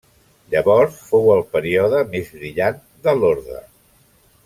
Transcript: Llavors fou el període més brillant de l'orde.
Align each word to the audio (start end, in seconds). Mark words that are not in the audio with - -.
Llavors 0.53 0.95
fou 1.09 1.29
el 1.35 1.43
període 1.57 2.01
més 2.17 2.35
brillant 2.39 2.81
de 3.09 3.15
l'orde. 3.23 3.61